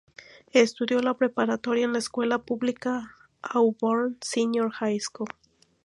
Estudió 0.53 0.99
la 0.99 1.13
preparatoria 1.13 1.85
en 1.85 1.93
la 1.93 1.99
escuela 1.99 2.39
pública 2.39 3.11
Auburn 3.43 4.17
Senior 4.19 4.71
High 4.71 4.99
School. 4.99 5.29